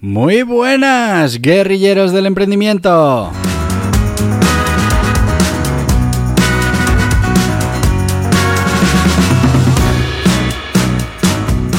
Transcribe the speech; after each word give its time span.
Muy 0.00 0.44
buenas, 0.44 1.42
guerrilleros 1.42 2.12
del 2.12 2.26
emprendimiento. 2.26 3.32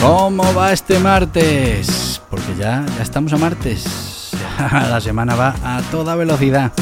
¿Cómo 0.02 0.54
va 0.54 0.73
este 0.73 1.00
martes? 1.00 2.22
Porque 2.30 2.54
ya, 2.58 2.86
ya 2.98 3.04
estamos 3.04 3.32
a 3.32 3.38
martes. 3.38 4.31
La 4.59 5.00
semana 5.00 5.36
va 5.36 5.56
a 5.64 5.81
toda 5.84 6.16
velocidad. 6.16 6.73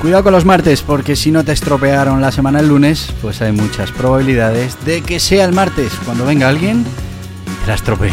Cuidado 0.00 0.22
con 0.22 0.32
los 0.32 0.44
martes, 0.44 0.82
porque 0.82 1.16
si 1.16 1.32
no 1.32 1.44
te 1.44 1.50
estropearon 1.50 2.20
la 2.20 2.30
semana 2.30 2.60
el 2.60 2.68
lunes, 2.68 3.12
pues 3.20 3.42
hay 3.42 3.50
muchas 3.50 3.90
probabilidades 3.90 4.76
de 4.84 5.02
que 5.02 5.18
sea 5.18 5.44
el 5.44 5.52
martes 5.52 5.92
cuando 6.04 6.24
venga 6.24 6.48
alguien 6.48 6.84
y 7.44 7.60
te 7.62 7.66
la 7.66 7.74
estropee. 7.74 8.12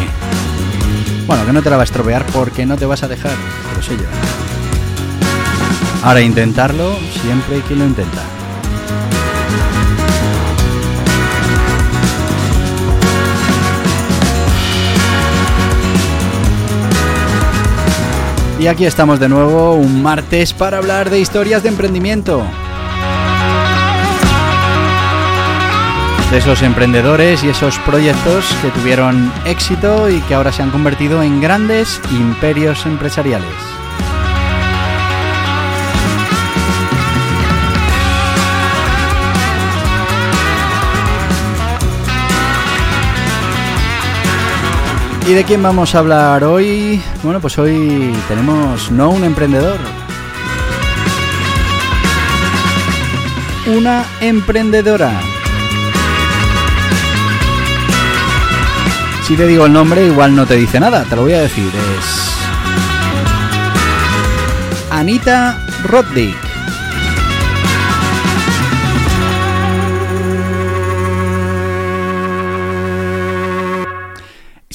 Bueno, 1.28 1.46
que 1.46 1.52
no 1.52 1.62
te 1.62 1.70
la 1.70 1.76
va 1.76 1.82
a 1.82 1.84
estropear 1.84 2.26
porque 2.26 2.66
no 2.66 2.76
te 2.76 2.86
vas 2.86 3.04
a 3.04 3.08
dejar, 3.08 3.34
lo 3.76 3.82
sé 3.82 3.96
yo. 3.96 4.02
Ahora 6.02 6.22
intentarlo 6.22 6.96
siempre 7.22 7.56
hay 7.56 7.60
quien 7.62 7.78
lo 7.78 7.86
intenta. 7.86 8.22
Y 18.58 18.68
aquí 18.68 18.86
estamos 18.86 19.20
de 19.20 19.28
nuevo 19.28 19.74
un 19.74 20.02
martes 20.02 20.54
para 20.54 20.78
hablar 20.78 21.10
de 21.10 21.20
historias 21.20 21.62
de 21.62 21.68
emprendimiento. 21.68 22.42
De 26.30 26.38
esos 26.38 26.62
emprendedores 26.62 27.44
y 27.44 27.50
esos 27.50 27.78
proyectos 27.80 28.46
que 28.62 28.70
tuvieron 28.70 29.30
éxito 29.44 30.08
y 30.08 30.20
que 30.22 30.34
ahora 30.34 30.52
se 30.52 30.62
han 30.62 30.70
convertido 30.70 31.22
en 31.22 31.40
grandes 31.40 32.00
imperios 32.10 32.86
empresariales. 32.86 33.85
¿Y 45.28 45.34
de 45.34 45.42
quién 45.42 45.60
vamos 45.60 45.92
a 45.94 45.98
hablar 45.98 46.44
hoy? 46.44 47.02
Bueno, 47.24 47.40
pues 47.40 47.58
hoy 47.58 48.14
tenemos 48.28 48.92
no 48.92 49.10
un 49.10 49.24
emprendedor, 49.24 49.76
una 53.66 54.04
emprendedora. 54.20 55.10
Si 59.26 59.34
te 59.34 59.48
digo 59.48 59.66
el 59.66 59.72
nombre, 59.72 60.06
igual 60.06 60.36
no 60.36 60.46
te 60.46 60.54
dice 60.54 60.78
nada, 60.78 61.02
te 61.02 61.16
lo 61.16 61.22
voy 61.22 61.32
a 61.32 61.40
decir. 61.40 61.72
Es 61.98 62.36
Anita 64.92 65.58
Roddick. 65.82 66.45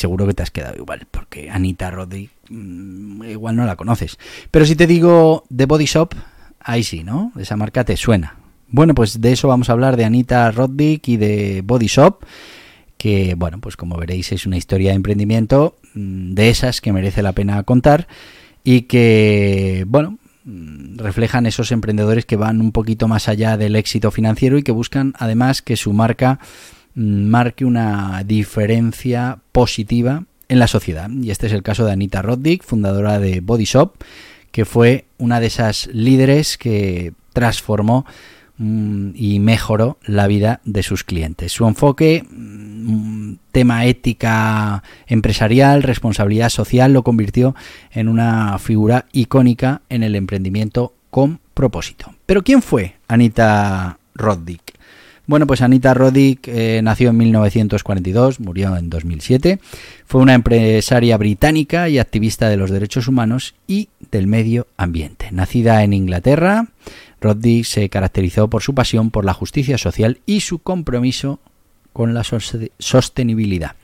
Seguro 0.01 0.27
que 0.27 0.33
te 0.33 0.43
has 0.43 0.51
quedado 0.51 0.75
igual, 0.75 1.07
porque 1.09 1.49
Anita 1.49 1.89
Roddick 1.91 2.31
mmm, 2.49 3.23
igual 3.23 3.55
no 3.55 3.65
la 3.65 3.75
conoces. 3.75 4.17
Pero 4.49 4.65
si 4.65 4.75
te 4.75 4.87
digo 4.87 5.45
The 5.55 5.65
Body 5.65 5.85
Shop, 5.85 6.13
ahí 6.59 6.83
sí, 6.83 7.03
¿no? 7.03 7.31
Esa 7.39 7.55
marca 7.55 7.85
te 7.85 7.95
suena. 7.95 8.35
Bueno, 8.67 8.95
pues 8.95 9.19
de 9.21 9.31
eso 9.31 9.47
vamos 9.47 9.69
a 9.69 9.73
hablar 9.73 9.97
de 9.97 10.05
Anita 10.05 10.49
Roddick 10.51 11.07
y 11.09 11.17
de 11.17 11.61
Body 11.63 11.87
Shop, 11.87 12.23
que 12.97 13.35
bueno, 13.35 13.59
pues 13.59 13.75
como 13.75 13.97
veréis 13.97 14.31
es 14.31 14.45
una 14.45 14.57
historia 14.57 14.91
de 14.91 14.95
emprendimiento 14.95 15.75
mmm, 15.93 16.33
de 16.33 16.49
esas 16.49 16.81
que 16.81 16.93
merece 16.93 17.21
la 17.21 17.33
pena 17.33 17.61
contar 17.63 18.07
y 18.63 18.83
que, 18.83 19.85
bueno, 19.87 20.17
mmm, 20.45 20.97
reflejan 20.97 21.45
esos 21.45 21.71
emprendedores 21.71 22.25
que 22.25 22.37
van 22.37 22.61
un 22.61 22.71
poquito 22.71 23.07
más 23.07 23.27
allá 23.27 23.57
del 23.57 23.75
éxito 23.75 24.11
financiero 24.11 24.57
y 24.57 24.63
que 24.63 24.71
buscan 24.71 25.13
además 25.17 25.61
que 25.61 25.75
su 25.75 25.93
marca 25.93 26.39
marque 26.95 27.65
una 27.65 28.23
diferencia 28.25 29.39
positiva 29.51 30.23
en 30.47 30.59
la 30.59 30.67
sociedad. 30.67 31.09
Y 31.09 31.31
este 31.31 31.47
es 31.47 31.53
el 31.53 31.63
caso 31.63 31.85
de 31.85 31.93
Anita 31.93 32.21
Roddick, 32.21 32.63
fundadora 32.63 33.19
de 33.19 33.39
Body 33.39 33.65
Shop, 33.65 33.93
que 34.51 34.65
fue 34.65 35.05
una 35.17 35.39
de 35.39 35.47
esas 35.47 35.87
líderes 35.93 36.57
que 36.57 37.13
transformó 37.31 38.05
mmm, 38.57 39.11
y 39.15 39.39
mejoró 39.39 39.97
la 40.03 40.27
vida 40.27 40.59
de 40.65 40.83
sus 40.83 41.03
clientes. 41.03 41.53
Su 41.53 41.65
enfoque, 41.67 42.25
mmm, 42.29 43.35
tema 43.51 43.85
ética 43.85 44.83
empresarial, 45.07 45.83
responsabilidad 45.83 46.49
social, 46.49 46.91
lo 46.91 47.03
convirtió 47.03 47.55
en 47.91 48.09
una 48.09 48.57
figura 48.59 49.05
icónica 49.13 49.81
en 49.89 50.03
el 50.03 50.15
emprendimiento 50.15 50.93
con 51.09 51.39
propósito. 51.53 52.13
Pero 52.25 52.43
¿quién 52.43 52.61
fue 52.61 52.95
Anita 53.07 53.99
Roddick? 54.15 54.80
Bueno, 55.27 55.47
pues 55.47 55.61
Anita 55.61 55.93
Roddick 55.93 56.47
eh, 56.47 56.81
nació 56.83 57.09
en 57.09 57.17
1942, 57.17 58.39
murió 58.39 58.75
en 58.75 58.89
2007. 58.89 59.59
Fue 60.05 60.21
una 60.21 60.33
empresaria 60.33 61.15
británica 61.17 61.89
y 61.89 61.99
activista 61.99 62.49
de 62.49 62.57
los 62.57 62.71
derechos 62.71 63.07
humanos 63.07 63.55
y 63.67 63.89
del 64.11 64.27
medio 64.27 64.67
ambiente. 64.77 65.29
Nacida 65.31 65.83
en 65.83 65.93
Inglaterra, 65.93 66.67
Roddick 67.21 67.65
se 67.65 67.87
caracterizó 67.89 68.49
por 68.49 68.63
su 68.63 68.73
pasión 68.73 69.11
por 69.11 69.23
la 69.23 69.33
justicia 69.33 69.77
social 69.77 70.19
y 70.25 70.41
su 70.41 70.59
compromiso 70.59 71.39
con 71.93 72.13
la 72.13 72.23
sostenibilidad. 72.79 73.75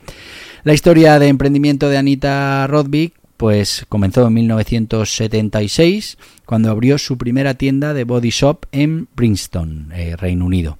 La 0.64 0.74
historia 0.74 1.18
de 1.18 1.28
emprendimiento 1.28 1.88
de 1.88 1.98
Anita 1.98 2.66
Roddick 2.66 3.14
pues 3.38 3.86
comenzó 3.88 4.26
en 4.26 4.34
1976 4.34 6.18
cuando 6.44 6.70
abrió 6.70 6.98
su 6.98 7.16
primera 7.16 7.54
tienda 7.54 7.94
de 7.94 8.02
body 8.02 8.30
shop 8.30 8.66
en 8.72 9.06
Princeton, 9.06 9.92
eh, 9.94 10.16
Reino 10.16 10.44
Unido. 10.44 10.78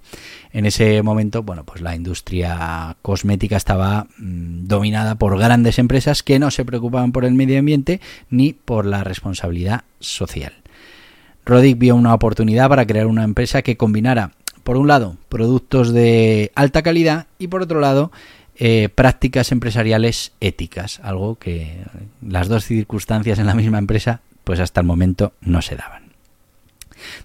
En 0.51 0.65
ese 0.65 1.01
momento, 1.01 1.41
bueno, 1.41 1.63
pues 1.63 1.79
la 1.79 1.95
industria 1.95 2.97
cosmética 3.01 3.55
estaba 3.55 4.07
mmm, 4.17 4.67
dominada 4.67 5.15
por 5.15 5.39
grandes 5.39 5.79
empresas 5.79 6.21
que 6.21 6.37
no 6.37 6.51
se 6.51 6.65
preocupaban 6.65 7.13
por 7.13 7.23
el 7.23 7.33
medio 7.33 7.57
ambiente 7.59 8.01
ni 8.29 8.51
por 8.51 8.85
la 8.85 9.05
responsabilidad 9.05 9.85
social. 10.01 10.53
Roddick 11.45 11.77
vio 11.77 11.95
una 11.95 12.13
oportunidad 12.13 12.67
para 12.67 12.85
crear 12.85 13.07
una 13.07 13.23
empresa 13.23 13.61
que 13.61 13.77
combinara, 13.77 14.33
por 14.65 14.75
un 14.75 14.89
lado, 14.89 15.15
productos 15.29 15.93
de 15.93 16.51
alta 16.55 16.81
calidad 16.81 17.27
y 17.39 17.47
por 17.47 17.61
otro 17.61 17.79
lado, 17.79 18.11
eh, 18.61 18.89
prácticas 18.93 19.53
empresariales 19.53 20.33
éticas, 20.41 20.99
algo 21.01 21.35
que 21.35 21.77
las 22.21 22.49
dos 22.49 22.65
circunstancias 22.65 23.39
en 23.39 23.45
la 23.45 23.55
misma 23.55 23.77
empresa, 23.77 24.19
pues 24.43 24.59
hasta 24.59 24.81
el 24.81 24.85
momento 24.85 25.31
no 25.39 25.61
se 25.61 25.77
daban. 25.77 26.09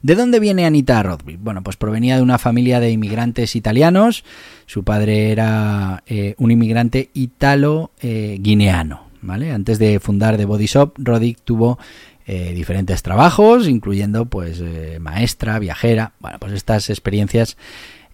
¿De 0.00 0.14
dónde 0.14 0.38
viene 0.38 0.64
Anita 0.64 1.02
Rodby? 1.02 1.34
Bueno, 1.34 1.64
pues 1.64 1.76
provenía 1.76 2.14
de 2.14 2.22
una 2.22 2.38
familia 2.38 2.78
de 2.78 2.92
inmigrantes 2.92 3.56
italianos. 3.56 4.22
Su 4.66 4.84
padre 4.84 5.32
era 5.32 6.04
eh, 6.06 6.36
un 6.38 6.52
inmigrante 6.52 7.10
italo-guineano. 7.14 8.94
Eh, 8.94 9.18
¿vale? 9.22 9.50
Antes 9.50 9.80
de 9.80 9.98
fundar 9.98 10.36
The 10.36 10.44
Body 10.44 10.66
Shop, 10.66 10.94
Roddick 10.98 11.40
tuvo 11.42 11.80
diferentes 12.26 13.02
trabajos, 13.02 13.68
incluyendo 13.68 14.24
pues 14.24 14.62
maestra, 14.98 15.58
viajera. 15.58 16.12
Bueno, 16.20 16.38
pues 16.38 16.54
estas 16.54 16.88
experiencias 16.88 17.58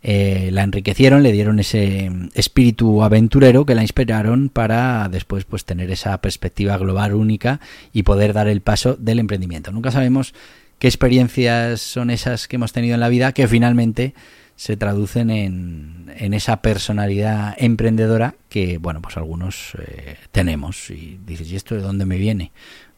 eh, 0.02 0.48
la 0.52 0.62
enriquecieron, 0.62 1.22
le 1.22 1.32
dieron 1.32 1.58
ese 1.60 2.10
espíritu 2.34 3.02
aventurero 3.02 3.66
que 3.66 3.74
la 3.74 3.82
inspiraron 3.82 4.48
para 4.48 5.08
después 5.10 5.44
pues 5.44 5.64
tener 5.64 5.90
esa 5.90 6.20
perspectiva 6.20 6.78
global 6.78 7.14
única 7.14 7.60
y 7.92 8.02
poder 8.02 8.32
dar 8.32 8.48
el 8.48 8.62
paso 8.62 8.96
del 8.96 9.18
emprendimiento. 9.18 9.72
Nunca 9.72 9.90
sabemos 9.90 10.34
qué 10.78 10.88
experiencias 10.88 11.80
son 11.80 12.10
esas 12.10 12.48
que 12.48 12.56
hemos 12.56 12.72
tenido 12.72 12.94
en 12.94 13.00
la 13.00 13.08
vida 13.08 13.32
que 13.32 13.46
finalmente 13.46 14.14
se 14.56 14.76
traducen 14.76 15.30
en, 15.30 16.12
en 16.18 16.34
esa 16.34 16.60
personalidad 16.60 17.54
emprendedora 17.56 18.34
que, 18.50 18.76
bueno, 18.76 19.00
pues 19.00 19.16
algunos 19.16 19.72
eh, 19.78 20.16
tenemos. 20.32 20.90
Y 20.90 21.18
dices, 21.24 21.50
¿y 21.50 21.56
esto 21.56 21.74
de 21.74 21.80
dónde 21.80 22.04
me 22.04 22.18
viene? 22.18 22.52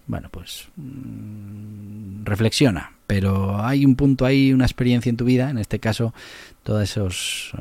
Bueno, 0.07 0.29
pues 0.31 0.69
mmm, 0.77 2.25
reflexiona, 2.25 2.93
pero 3.07 3.63
hay 3.65 3.85
un 3.85 3.97
punto 3.97 4.25
ahí, 4.25 4.53
una 4.53 4.65
experiencia 4.65 5.11
en 5.11 5.17
tu 5.17 5.25
vida, 5.25 5.51
en 5.51 5.59
este 5.59 5.79
caso, 5.79 6.15
todo 6.63 6.81
esos, 6.81 7.53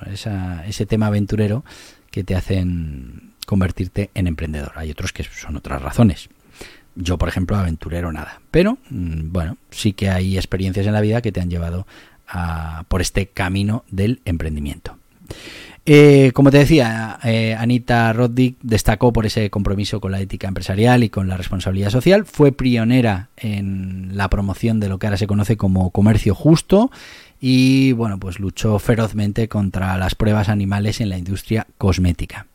ese 0.66 0.86
tema 0.86 1.08
aventurero 1.08 1.64
que 2.10 2.24
te 2.24 2.36
hacen 2.36 3.32
convertirte 3.46 4.12
en 4.14 4.28
emprendedor. 4.28 4.74
Hay 4.76 4.92
otros 4.92 5.14
que 5.14 5.24
son 5.24 5.58
otras 5.58 5.82
razones. 5.82 6.30
Yo, 6.96 7.18
por 7.18 7.30
ejemplo, 7.30 7.56
aventurero 7.56 8.12
nada. 8.12 8.42
Pero, 8.52 8.78
mm, 8.90 9.32
bueno, 9.32 9.58
sí 9.72 9.94
que 9.94 10.10
hay 10.10 10.38
experiencias 10.38 10.86
en 10.88 10.94
la 10.94 11.02
vida 11.02 11.22
que 11.22 11.32
te 11.32 11.42
han 11.42 11.50
llevado 11.50 11.88
a, 12.28 12.86
por 12.88 13.02
este 13.02 13.28
camino 13.28 13.84
del 13.90 14.22
emprendimiento. 14.26 14.98
Eh, 15.86 16.31
como 16.36 16.51
te 16.51 16.60
decía, 16.60 17.18
eh, 17.24 17.56
Anita 17.57 18.13
Roddick 18.13 18.57
destacó 18.62 19.12
por 19.12 19.25
ese 19.25 19.50
compromiso 19.50 20.00
con 20.00 20.12
la 20.12 20.19
ética 20.19 20.48
empresarial 20.48 21.04
y 21.04 21.10
con 21.10 21.28
la 21.28 21.38
responsabilidad 21.38 21.89
social. 21.89 22.25
Fue 22.25 22.51
pionera 22.51 23.30
en 23.38 24.12
la 24.13 24.30
promoción 24.30 24.80
de 24.80 24.89
lo 24.89 25.00
que 25.00 25.07
ahora 25.07 25.18
se 25.18 25.25
conoce 25.25 25.57
como 25.57 25.89
comercio 25.89 26.36
justo 26.36 26.92
y 27.39 27.94
bueno, 27.94 28.19
pues 28.19 28.39
luchó 28.39 28.78
ferozmente 28.78 29.48
contra 29.48 29.98
las 29.98 30.13
pruebas 30.13 30.50
animales 30.50 31.01
en 31.01 31.10
la 31.10 31.18
industria 31.18 31.66
cosmética. 31.80 32.45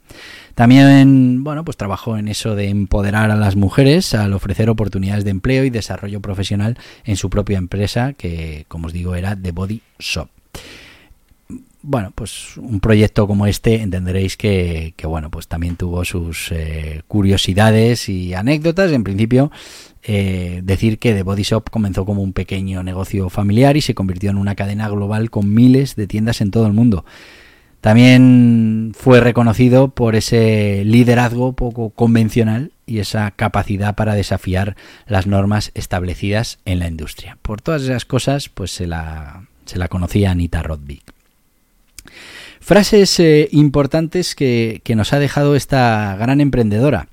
También, 0.54 1.42
bueno, 1.42 1.64
pues 1.64 1.76
trabajó 1.76 2.16
en 2.16 2.28
eso 2.28 2.54
de 2.54 2.68
empoderar 2.68 3.32
a 3.32 3.36
las 3.36 3.56
mujeres 3.56 4.14
al 4.14 4.32
ofrecer 4.34 4.70
oportunidades 4.70 5.24
de 5.24 5.32
empleo 5.32 5.64
y 5.64 5.70
desarrollo 5.70 6.20
profesional 6.20 6.78
en 7.04 7.16
su 7.16 7.28
propia 7.28 7.58
empresa, 7.58 8.12
que 8.12 8.66
como 8.68 8.86
os 8.86 8.92
digo 8.92 9.16
era 9.16 9.34
The 9.34 9.50
Body 9.50 9.82
Shop 9.98 10.28
bueno, 11.88 12.10
pues 12.12 12.56
un 12.56 12.80
proyecto 12.80 13.28
como 13.28 13.46
este 13.46 13.80
entenderéis 13.80 14.36
que, 14.36 14.92
bueno, 15.04 15.30
pues 15.30 15.46
también 15.46 15.76
tuvo 15.76 16.04
sus 16.04 16.50
eh, 16.50 17.02
curiosidades 17.06 18.08
y 18.08 18.34
anécdotas. 18.34 18.90
En 18.90 19.04
principio, 19.04 19.52
eh, 20.02 20.62
decir 20.64 20.98
que 20.98 21.14
The 21.14 21.22
Body 21.22 21.44
Shop 21.44 21.70
comenzó 21.70 22.04
como 22.04 22.22
un 22.22 22.32
pequeño 22.32 22.82
negocio 22.82 23.30
familiar 23.30 23.76
y 23.76 23.82
se 23.82 23.94
convirtió 23.94 24.30
en 24.30 24.36
una 24.36 24.56
cadena 24.56 24.88
global 24.88 25.30
con 25.30 25.54
miles 25.54 25.94
de 25.94 26.08
tiendas 26.08 26.40
en 26.40 26.50
todo 26.50 26.66
el 26.66 26.72
mundo. 26.72 27.04
También 27.80 28.90
fue 28.96 29.20
reconocido 29.20 29.88
por 29.88 30.16
ese 30.16 30.82
liderazgo 30.84 31.52
poco 31.52 31.90
convencional 31.90 32.72
y 32.84 32.98
esa 32.98 33.30
capacidad 33.30 33.94
para 33.94 34.14
desafiar 34.14 34.74
las 35.06 35.28
normas 35.28 35.70
establecidas 35.74 36.58
en 36.64 36.80
la 36.80 36.88
industria. 36.88 37.38
Por 37.42 37.62
todas 37.62 37.82
esas 37.82 38.04
cosas, 38.04 38.48
pues 38.48 38.72
se 38.72 38.88
la, 38.88 39.46
se 39.66 39.78
la 39.78 39.86
conocía 39.86 40.32
Anita 40.32 40.64
Roddick. 40.64 41.15
Frases 42.66 43.20
eh, 43.20 43.48
importantes 43.52 44.34
que, 44.34 44.82
nos 44.96 45.12
ha 45.12 45.20
dejado 45.20 45.54
esta 45.54 46.16
gran 46.18 46.40
emprendedora. 46.40 47.06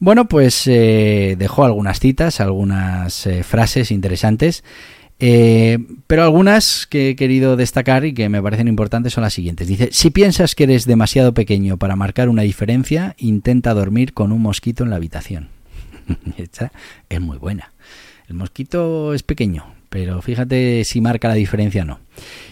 Bueno, 0.00 0.28
pues 0.28 0.66
eh, 0.66 1.34
dejó 1.38 1.64
algunas 1.64 1.98
citas, 1.98 2.42
algunas 2.42 3.26
eh, 3.26 3.42
frases 3.42 3.90
interesantes, 3.90 4.64
pero 5.18 6.24
algunas 6.24 6.86
que 6.86 7.08
he 7.08 7.16
querido 7.16 7.56
destacar 7.56 8.04
y 8.04 8.12
que 8.12 8.28
me 8.28 8.42
parecen 8.42 8.68
importantes 8.68 9.14
son 9.14 9.22
las 9.22 9.32
siguientes. 9.32 9.66
Dice, 9.66 9.88
si 9.92 10.10
piensas 10.10 10.54
que 10.54 10.64
eres 10.64 10.84
demasiado 10.84 11.32
pequeño 11.32 11.78
para 11.78 11.96
marcar 11.96 12.28
una 12.28 12.42
diferencia, 12.42 13.14
intenta 13.16 13.72
dormir 13.72 14.12
con 14.12 14.30
un 14.30 14.42
mosquito 14.42 14.84
en 14.84 14.90
la 14.90 14.96
habitación. 14.96 15.48
Esta 16.36 16.70
es 17.08 17.20
muy 17.22 17.38
buena. 17.38 17.72
El 18.28 18.34
mosquito 18.34 19.14
es 19.14 19.22
pequeño, 19.22 19.64
pero 19.88 20.20
fíjate 20.22 20.84
si 20.84 21.00
marca 21.00 21.28
la 21.28 21.34
diferencia 21.34 21.82
o 21.82 21.84
no. 21.84 22.00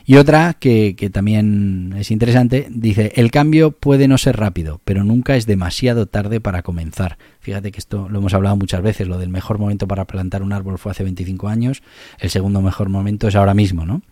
Y 0.07 0.17
otra 0.17 0.55
que, 0.55 0.95
también 1.13 1.95
es 1.97 2.11
interesante, 2.11 2.67
dice, 2.71 3.13
el 3.17 3.31
cambio 3.31 3.71
puede 3.71 4.09
no 4.09 4.19
ser 4.19 4.37
rápido, 4.37 4.81
pero 4.85 5.05
nunca 5.05 5.37
es 5.37 5.47
demasiado 5.47 6.07
tarde 6.07 6.41
para 6.41 6.63
comenzar. 6.63 7.17
Fíjate 7.41 7.73
que 7.73 7.79
esto 7.79 8.09
lo 8.09 8.19
hemos 8.19 8.35
hablado 8.35 8.57
muchas 8.57 8.83
veces, 8.83 9.09
lo 9.09 9.19
del 9.19 9.31
mejor 9.31 9.59
momento 9.59 9.89
para 9.89 10.05
plantar 10.05 10.43
un 10.43 10.53
árbol 10.53 10.79
fue 10.79 10.93
hace 10.93 11.05
25 11.05 11.49
años, 11.49 11.83
el 12.19 12.31
segundo 12.31 12.61
mejor 12.61 12.89
momento 12.89 13.29
es 13.29 13.35
ahora 13.35 13.55
mismo, 13.55 13.87
¿no? 13.87 14.03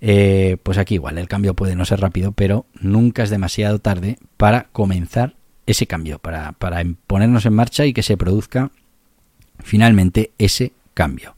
Eh, 0.00 0.58
pues 0.62 0.78
aquí 0.78 0.94
igual, 0.94 1.18
el 1.18 1.28
cambio 1.28 1.54
puede 1.54 1.74
no 1.74 1.84
ser 1.84 2.00
rápido, 2.00 2.32
pero 2.32 2.66
nunca 2.80 3.22
es 3.22 3.30
demasiado 3.30 3.78
tarde 3.78 4.18
para 4.36 4.68
comenzar 4.72 5.36
ese 5.66 5.86
cambio, 5.86 6.18
para, 6.18 6.52
para 6.52 6.82
ponernos 7.06 7.44
en 7.46 7.54
marcha 7.54 7.84
y 7.86 7.92
que 7.92 8.02
se 8.02 8.16
produzca 8.16 8.70
finalmente 9.58 10.32
ese 10.38 10.72
cambio. 10.94 11.34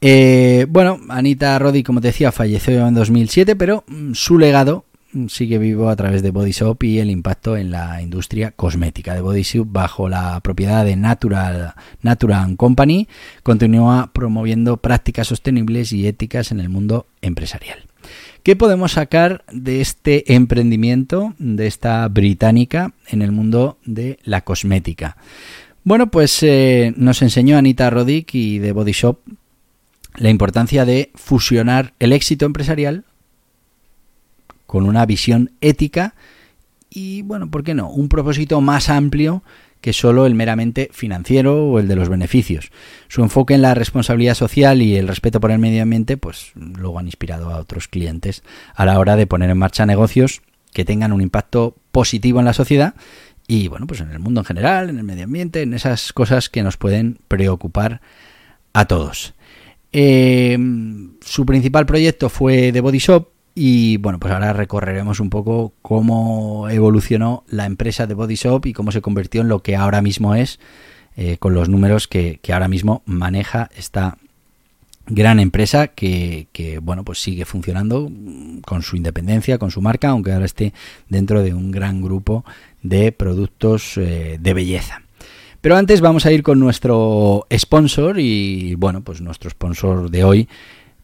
Eh, 0.00 0.66
bueno, 0.68 1.00
Anita 1.08 1.58
Roddy, 1.58 1.82
como 1.82 2.00
te 2.00 2.08
decía, 2.08 2.32
falleció 2.32 2.86
en 2.86 2.94
2007, 2.94 3.56
pero 3.56 3.84
mm, 3.86 4.12
su 4.12 4.38
legado 4.38 4.84
mm, 5.12 5.28
sigue 5.28 5.58
vivo 5.58 5.88
a 5.88 5.96
través 5.96 6.22
de 6.22 6.30
Body 6.30 6.52
Shop 6.52 6.82
y 6.82 6.98
el 6.98 7.10
impacto 7.10 7.56
en 7.56 7.70
la 7.70 8.02
industria 8.02 8.50
cosmética 8.50 9.14
de 9.14 9.22
Body 9.22 9.42
Shop 9.42 9.66
bajo 9.68 10.08
la 10.08 10.38
propiedad 10.40 10.84
de 10.84 10.96
Natural, 10.96 11.74
Natural 12.02 12.56
Company 12.56 13.08
continúa 13.42 14.10
promoviendo 14.12 14.76
prácticas 14.76 15.28
sostenibles 15.28 15.92
y 15.92 16.06
éticas 16.06 16.52
en 16.52 16.60
el 16.60 16.68
mundo 16.68 17.06
empresarial. 17.22 17.78
¿Qué 18.42 18.54
podemos 18.54 18.92
sacar 18.92 19.44
de 19.50 19.80
este 19.80 20.34
emprendimiento 20.34 21.34
de 21.38 21.66
esta 21.66 22.06
británica 22.06 22.92
en 23.08 23.22
el 23.22 23.32
mundo 23.32 23.78
de 23.84 24.20
la 24.22 24.42
cosmética? 24.42 25.16
Bueno, 25.82 26.10
pues 26.12 26.42
eh, 26.42 26.92
nos 26.96 27.22
enseñó 27.22 27.56
Anita 27.56 27.90
Roddick 27.90 28.34
y 28.34 28.58
de 28.60 28.70
Body 28.70 28.92
Shop 28.92 29.18
la 30.16 30.30
importancia 30.30 30.84
de 30.84 31.10
fusionar 31.14 31.94
el 31.98 32.12
éxito 32.12 32.46
empresarial 32.46 33.04
con 34.66 34.86
una 34.86 35.06
visión 35.06 35.52
ética 35.60 36.14
y, 36.90 37.22
bueno, 37.22 37.50
¿por 37.50 37.62
qué 37.62 37.74
no? 37.74 37.90
Un 37.90 38.08
propósito 38.08 38.60
más 38.60 38.88
amplio 38.88 39.42
que 39.80 39.92
solo 39.92 40.26
el 40.26 40.34
meramente 40.34 40.88
financiero 40.92 41.66
o 41.66 41.78
el 41.78 41.86
de 41.86 41.96
los 41.96 42.08
beneficios. 42.08 42.70
Su 43.08 43.22
enfoque 43.22 43.54
en 43.54 43.62
la 43.62 43.74
responsabilidad 43.74 44.34
social 44.34 44.82
y 44.82 44.96
el 44.96 45.06
respeto 45.06 45.38
por 45.38 45.50
el 45.50 45.58
medio 45.58 45.82
ambiente, 45.82 46.16
pues 46.16 46.52
luego 46.54 46.98
han 46.98 47.06
inspirado 47.06 47.50
a 47.50 47.58
otros 47.58 47.86
clientes 47.86 48.42
a 48.74 48.84
la 48.84 48.98
hora 48.98 49.16
de 49.16 49.26
poner 49.26 49.50
en 49.50 49.58
marcha 49.58 49.86
negocios 49.86 50.42
que 50.72 50.84
tengan 50.84 51.12
un 51.12 51.20
impacto 51.20 51.76
positivo 51.92 52.40
en 52.40 52.46
la 52.46 52.52
sociedad 52.52 52.94
y, 53.46 53.68
bueno, 53.68 53.86
pues 53.86 54.00
en 54.00 54.10
el 54.10 54.18
mundo 54.18 54.40
en 54.40 54.46
general, 54.46 54.90
en 54.90 54.98
el 54.98 55.04
medio 55.04 55.24
ambiente, 55.24 55.62
en 55.62 55.72
esas 55.72 56.12
cosas 56.12 56.48
que 56.48 56.62
nos 56.62 56.76
pueden 56.76 57.18
preocupar 57.28 58.00
a 58.72 58.86
todos. 58.86 59.35
Eh, 59.92 60.58
su 61.20 61.46
principal 61.46 61.86
proyecto 61.86 62.28
fue 62.28 62.72
The 62.72 62.80
Body 62.80 62.98
Shop 62.98 63.28
y 63.58 63.96
bueno, 63.96 64.20
pues 64.20 64.34
ahora 64.34 64.52
recorreremos 64.52 65.18
un 65.18 65.30
poco 65.30 65.72
cómo 65.80 66.68
evolucionó 66.68 67.42
la 67.48 67.64
empresa 67.64 68.06
de 68.06 68.12
Body 68.12 68.34
Shop 68.34 68.66
y 68.66 68.74
cómo 68.74 68.92
se 68.92 69.00
convirtió 69.00 69.40
en 69.40 69.48
lo 69.48 69.62
que 69.62 69.76
ahora 69.76 70.02
mismo 70.02 70.34
es, 70.34 70.60
eh, 71.16 71.38
con 71.38 71.54
los 71.54 71.70
números 71.70 72.06
que, 72.06 72.38
ahora 72.52 72.68
mismo 72.68 73.02
maneja 73.06 73.70
esta 73.74 74.18
gran 75.06 75.40
empresa 75.40 75.88
que, 75.88 76.48
bueno 76.82 77.02
pues 77.02 77.22
sigue 77.22 77.46
funcionando 77.46 78.12
con 78.66 78.82
su 78.82 78.94
independencia, 78.94 79.56
con 79.56 79.70
su 79.70 79.80
marca, 79.80 80.10
aunque 80.10 80.32
ahora 80.32 80.44
esté 80.44 80.74
dentro 81.08 81.42
de 81.42 81.54
un 81.54 81.70
gran 81.70 82.02
grupo 82.02 82.44
de 82.82 83.10
productos 83.10 83.96
eh, 83.96 84.36
de 84.38 84.52
belleza. 84.52 85.05
Pero 85.66 85.78
antes 85.78 86.00
vamos 86.00 86.24
a 86.26 86.30
ir 86.30 86.44
con 86.44 86.60
nuestro 86.60 87.44
sponsor 87.52 88.20
y 88.20 88.76
bueno, 88.76 89.02
pues 89.02 89.20
nuestro 89.20 89.50
sponsor 89.50 90.12
de 90.12 90.22
hoy 90.22 90.48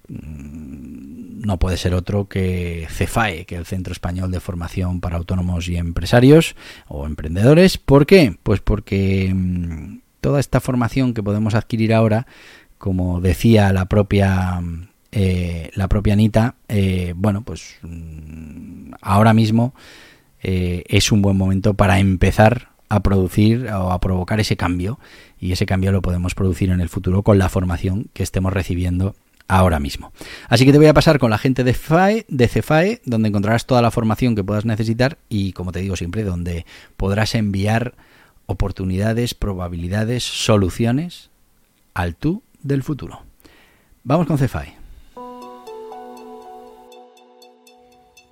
mm, 0.07 1.41
no 1.45 1.59
puede 1.59 1.77
ser 1.77 1.95
otro 1.95 2.29
que 2.29 2.87
CEFAE, 2.89 3.45
que 3.45 3.57
es 3.57 3.59
el 3.59 3.67
Centro 3.67 3.93
Español 3.93 4.31
de 4.31 4.39
Formación 4.39 5.01
para 5.01 5.17
Autónomos 5.17 5.69
y 5.69 5.79
Empresarios 5.79 6.55
o 6.87 7.07
Emprendedores. 7.07 7.77
¿Por 7.77 8.07
qué? 8.07 8.37
Pues 8.45 8.61
porque 8.61 9.33
mm, 9.35 9.99
toda 10.21 10.39
esta 10.39 10.61
formación 10.61 11.13
que 11.13 11.25
podemos 11.25 11.57
adquirir 11.57 11.93
ahora, 11.93 12.29
como 12.79 13.21
decía 13.21 13.73
la 13.73 13.87
propia 13.87 14.63
eh, 15.11 15.73
la 15.75 15.89
propia 15.89 16.13
Anita, 16.13 16.55
eh, 16.69 17.15
bueno, 17.17 17.43
pues 17.43 17.79
mm, 17.83 18.93
ahora 19.01 19.35
mismo 19.35 19.75
eh, 20.41 20.85
es 20.87 21.11
un 21.11 21.21
buen 21.21 21.37
momento 21.37 21.75
para 21.75 21.99
empezar 21.99 22.72
a 22.93 23.01
producir 23.01 23.69
o 23.69 23.91
a 23.91 23.99
provocar 24.01 24.39
ese 24.39 24.59
cambio 24.59 24.99
y 25.41 25.53
ese 25.53 25.65
cambio 25.65 25.93
lo 25.93 26.03
podemos 26.03 26.35
producir 26.35 26.69
en 26.69 26.83
el 26.83 26.91
futuro 26.91 27.23
con 27.23 27.39
la 27.39 27.49
formación 27.49 28.09
que 28.13 28.23
estemos 28.23 28.53
recibiendo 28.53 29.15
ahora 29.49 29.81
mismo. 29.81 30.13
Así 30.49 30.67
que 30.67 30.73
te 30.73 30.79
voy 30.79 30.89
a 30.89 30.93
pasar 30.93 31.19
con 31.19 31.31
la 31.31 31.39
gente 31.39 31.65
de, 31.65 31.73
FAE, 31.73 32.27
CEFAE, 32.29 33.01
donde 33.07 33.31
encontrarás 33.31 33.65
toda 33.65 33.81
la 33.81 33.91
formación 33.91 34.35
que 34.37 34.45
puedas 34.45 34.67
necesitar 34.67 35.17
y, 35.31 35.53
como 35.53 35.73
te 35.73 35.81
digo 35.81 35.97
siempre, 35.97 36.23
donde 36.23 36.67
podrás 36.99 37.35
enviar 37.35 37.95
oportunidades, 38.45 39.33
probabilidades, 39.33 40.23
soluciones 40.23 41.31
al 41.95 42.15
tú 42.15 42.43
del 42.63 42.83
futuro. 42.83 43.23
Vamos 44.05 44.27
con 44.27 44.37
CEFAE. 44.37 44.75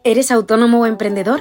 ¿Eres 0.05 0.31
autónomo 0.31 0.83
o 0.83 0.87
emprendedor? 0.87 1.41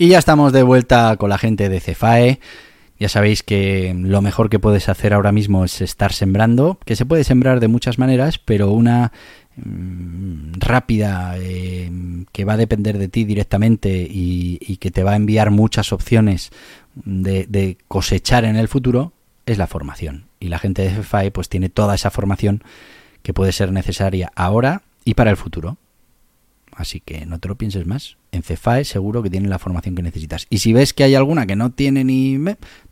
Y 0.00 0.08
ya 0.08 0.18
estamos 0.18 0.54
de 0.54 0.62
vuelta 0.62 1.14
con 1.18 1.28
la 1.28 1.36
gente 1.36 1.68
de 1.68 1.78
Cefae. 1.78 2.40
Ya 2.98 3.10
sabéis 3.10 3.42
que 3.42 3.94
lo 3.94 4.22
mejor 4.22 4.48
que 4.48 4.58
puedes 4.58 4.88
hacer 4.88 5.12
ahora 5.12 5.30
mismo 5.30 5.62
es 5.62 5.82
estar 5.82 6.14
sembrando, 6.14 6.78
que 6.86 6.96
se 6.96 7.04
puede 7.04 7.22
sembrar 7.22 7.60
de 7.60 7.68
muchas 7.68 7.98
maneras, 7.98 8.38
pero 8.38 8.70
una 8.70 9.12
mm, 9.56 10.52
rápida 10.56 11.34
eh, 11.36 11.90
que 12.32 12.46
va 12.46 12.54
a 12.54 12.56
depender 12.56 12.96
de 12.96 13.08
ti 13.08 13.26
directamente 13.26 14.08
y, 14.10 14.78
que 14.78 14.90
te 14.90 15.02
va 15.02 15.12
a 15.12 15.16
enviar 15.16 15.50
muchas 15.50 15.92
opciones 15.92 16.50
de, 16.94 17.76
cosechar 17.86 18.46
en 18.46 18.56
el 18.56 18.68
futuro 18.68 19.12
es 19.44 19.58
la 19.58 19.66
formación. 19.66 20.28
Y 20.40 20.48
la 20.48 20.58
gente 20.58 20.80
de 20.80 20.94
Cefae 20.94 21.30
pues 21.30 21.50
tiene 21.50 21.68
toda 21.68 21.94
esa 21.94 22.10
formación 22.10 22.64
que 23.22 23.34
puede 23.34 23.52
ser 23.52 23.70
necesaria 23.70 24.32
ahora 24.34 24.80
y 25.04 25.12
para 25.12 25.30
el 25.30 25.36
futuro. 25.36 25.76
Así 26.72 27.00
que 27.00 27.26
no 27.26 27.38
te 27.38 27.48
lo 27.48 27.56
pienses 27.56 27.86
más. 27.86 28.16
En 28.32 28.42
Cefae 28.42 28.84
seguro 28.84 29.22
que 29.22 29.30
tienen 29.30 29.50
la 29.50 29.58
formación 29.58 29.94
que 29.94 30.02
necesitas. 30.02 30.46
Y 30.50 30.58
si 30.58 30.72
ves 30.72 30.94
que 30.94 31.04
hay 31.04 31.14
alguna 31.14 31.46
que 31.46 31.56
no 31.56 31.70
tiene 31.70 32.04
ni... 32.04 32.38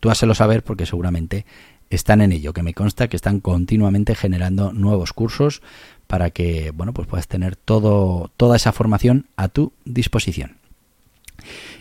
Tú 0.01 0.11
házelo 0.11 0.35
saber 0.35 0.63
porque 0.63 0.87
seguramente 0.87 1.47
están 1.91 2.21
en 2.21 2.33
ello, 2.33 2.53
que 2.53 2.63
me 2.63 2.75
consta 2.75 3.09
que 3.09 3.17
están 3.17 3.41
continuamente 3.41 4.15
generando 4.15 4.73
nuevos 4.73 5.13
cursos 5.13 5.63
para 6.07 6.31
que, 6.31 6.73
bueno, 6.75 6.93
pues 6.93 7.09
puedas 7.09 7.29
tener 7.29 7.57
todo, 7.57 8.31
toda 8.37 8.57
esa 8.57 8.73
formación 8.73 9.27
a 9.37 9.49
tu 9.49 9.73
disposición. 9.85 10.57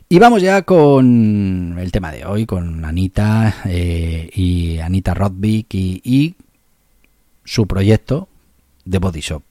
Y 0.09 0.19
vamos 0.19 0.41
ya 0.41 0.61
con 0.61 1.75
el 1.77 1.91
tema 1.91 2.11
de 2.11 2.25
hoy, 2.25 2.45
con 2.45 2.85
Anita 2.85 3.61
eh, 3.65 4.29
y 4.33 4.79
Anita 4.79 5.13
Rodvik 5.13 5.73
y, 5.73 6.01
y, 6.03 6.35
su 7.43 7.65
proyecto 7.67 8.27
de 8.85 8.99
Body 8.99 9.21
Shop. 9.21 9.43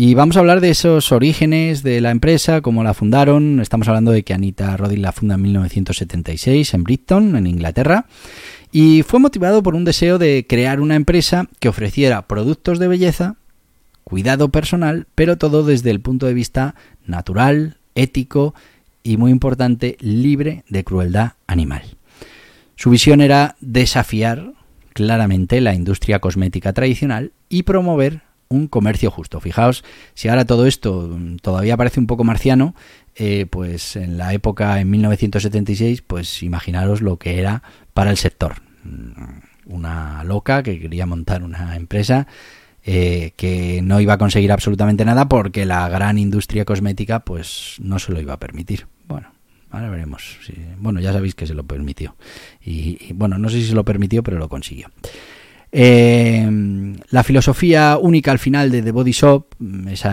Y 0.00 0.14
vamos 0.14 0.36
a 0.36 0.38
hablar 0.38 0.60
de 0.60 0.70
esos 0.70 1.10
orígenes 1.10 1.82
de 1.82 2.00
la 2.00 2.12
empresa, 2.12 2.60
cómo 2.60 2.84
la 2.84 2.94
fundaron. 2.94 3.58
Estamos 3.58 3.88
hablando 3.88 4.12
de 4.12 4.22
que 4.22 4.32
Anita 4.32 4.76
Rodin 4.76 5.02
la 5.02 5.10
funda 5.10 5.34
en 5.34 5.42
1976 5.42 6.72
en 6.72 6.84
Brighton, 6.84 7.34
en 7.34 7.48
Inglaterra. 7.48 8.06
Y 8.70 9.02
fue 9.02 9.18
motivado 9.18 9.60
por 9.60 9.74
un 9.74 9.84
deseo 9.84 10.18
de 10.18 10.46
crear 10.48 10.80
una 10.80 10.94
empresa 10.94 11.48
que 11.58 11.68
ofreciera 11.68 12.28
productos 12.28 12.78
de 12.78 12.86
belleza, 12.86 13.34
cuidado 14.04 14.50
personal, 14.50 15.08
pero 15.16 15.36
todo 15.36 15.64
desde 15.64 15.90
el 15.90 16.00
punto 16.00 16.26
de 16.26 16.34
vista 16.34 16.76
natural, 17.04 17.78
ético 17.96 18.54
y 19.02 19.16
muy 19.16 19.32
importante, 19.32 19.96
libre 19.98 20.62
de 20.68 20.84
crueldad 20.84 21.32
animal. 21.48 21.82
Su 22.76 22.90
visión 22.90 23.20
era 23.20 23.56
desafiar 23.60 24.52
claramente 24.92 25.60
la 25.60 25.74
industria 25.74 26.20
cosmética 26.20 26.72
tradicional 26.72 27.32
y 27.48 27.64
promover 27.64 28.27
un 28.48 28.68
comercio 28.68 29.10
justo. 29.10 29.40
Fijaos, 29.40 29.84
si 30.14 30.28
ahora 30.28 30.44
todo 30.44 30.66
esto 30.66 31.16
todavía 31.42 31.76
parece 31.76 32.00
un 32.00 32.06
poco 32.06 32.24
marciano, 32.24 32.74
eh, 33.14 33.46
pues 33.48 33.96
en 33.96 34.18
la 34.18 34.32
época, 34.32 34.80
en 34.80 34.90
1976, 34.90 36.02
pues 36.02 36.42
imaginaros 36.42 37.02
lo 37.02 37.18
que 37.18 37.38
era 37.38 37.62
para 37.94 38.10
el 38.10 38.16
sector. 38.16 38.62
Mm, 38.84 39.72
una 39.74 40.24
loca 40.24 40.62
que 40.62 40.80
quería 40.80 41.04
montar 41.04 41.42
una 41.42 41.76
empresa 41.76 42.26
eh, 42.84 43.32
que 43.36 43.82
no 43.82 44.00
iba 44.00 44.14
a 44.14 44.18
conseguir 44.18 44.50
absolutamente 44.50 45.04
nada 45.04 45.28
porque 45.28 45.66
la 45.66 45.88
gran 45.90 46.16
industria 46.16 46.64
cosmética 46.64 47.20
pues 47.20 47.76
no 47.80 47.98
se 47.98 48.12
lo 48.12 48.20
iba 48.20 48.32
a 48.32 48.38
permitir. 48.38 48.86
Bueno, 49.06 49.30
ahora 49.70 49.90
veremos. 49.90 50.38
bueno, 50.78 51.00
ya 51.00 51.12
sabéis 51.12 51.34
que 51.34 51.46
se 51.46 51.54
lo 51.54 51.64
permitió. 51.64 52.16
y 52.62 53.12
bueno, 53.12 53.36
no 53.36 53.50
sé 53.50 53.56
si 53.56 53.66
se 53.66 53.74
lo 53.74 53.84
permitió, 53.84 54.22
pero 54.22 54.38
lo 54.38 54.48
consiguió. 54.48 54.88
Eh, 55.70 56.48
la 57.10 57.22
filosofía 57.22 57.98
única 58.00 58.32
al 58.32 58.38
final 58.38 58.70
de 58.70 58.82
The 58.82 58.92
Body 58.92 59.12
Shop, 59.12 59.46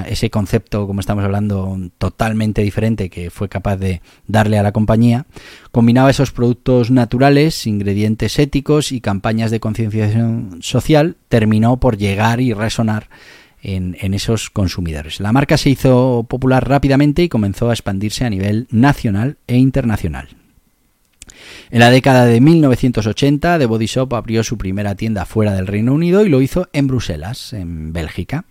ese 0.07 0.29
concepto, 0.29 0.87
como 0.87 0.99
estamos 0.99 1.23
hablando, 1.23 1.77
totalmente 1.97 2.61
diferente 2.61 3.09
que 3.09 3.29
fue 3.29 3.49
capaz 3.49 3.77
de 3.77 4.01
darle 4.27 4.57
a 4.57 4.63
la 4.63 4.71
compañía, 4.71 5.25
combinaba 5.71 6.09
esos 6.09 6.31
productos 6.31 6.91
naturales, 6.91 7.67
ingredientes 7.67 8.39
éticos 8.39 8.91
y 8.91 9.01
campañas 9.01 9.51
de 9.51 9.59
concienciación 9.59 10.59
social, 10.61 11.17
terminó 11.29 11.77
por 11.77 11.97
llegar 11.97 12.41
y 12.41 12.53
resonar 12.53 13.09
en, 13.61 14.13
esos 14.13 14.49
consumidores. 14.49 15.19
La 15.19 15.33
marca 15.33 15.57
se 15.57 15.69
hizo 15.69 16.25
popular 16.29 16.67
rápidamente 16.69 17.23
y 17.23 17.29
comenzó 17.29 17.69
a 17.69 17.73
expandirse 17.73 18.23
a 18.23 18.29
nivel 18.29 18.67
nacional 18.69 19.37
e 19.47 19.57
internacional. 19.57 20.29
En 21.71 21.79
la 21.79 21.89
década 21.89 22.25
de 22.25 22.39
1980, 22.41 23.59
The 23.59 23.65
Body 23.65 23.85
Shop 23.87 24.13
abrió 24.13 24.43
su 24.43 24.57
primera 24.57 24.95
tienda 24.95 25.25
fuera 25.25 25.53
del 25.53 25.67
Reino 25.67 25.93
Unido 25.93 26.25
y 26.25 26.29
lo 26.29 26.41
hizo 26.41 26.69
en 26.73 26.87
Bruselas, 26.87 27.53
en 27.53 27.93
Bélgica. 27.93 28.45